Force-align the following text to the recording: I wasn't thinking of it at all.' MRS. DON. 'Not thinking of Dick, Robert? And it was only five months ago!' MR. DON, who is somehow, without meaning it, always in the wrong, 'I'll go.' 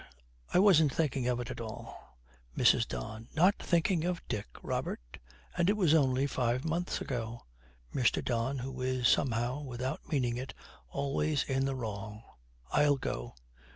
I 0.51 0.57
wasn't 0.57 0.91
thinking 0.91 1.27
of 1.27 1.39
it 1.41 1.51
at 1.51 1.61
all.' 1.61 2.17
MRS. 2.57 2.87
DON. 2.87 3.27
'Not 3.35 3.53
thinking 3.59 4.03
of 4.03 4.27
Dick, 4.27 4.47
Robert? 4.63 5.19
And 5.55 5.69
it 5.69 5.77
was 5.77 5.93
only 5.93 6.25
five 6.25 6.65
months 6.65 7.01
ago!' 7.01 7.43
MR. 7.93 8.25
DON, 8.25 8.57
who 8.57 8.81
is 8.81 9.07
somehow, 9.07 9.61
without 9.61 10.01
meaning 10.11 10.37
it, 10.37 10.55
always 10.89 11.43
in 11.43 11.65
the 11.65 11.75
wrong, 11.75 12.23
'I'll 12.71 12.95
go.' 12.97 13.35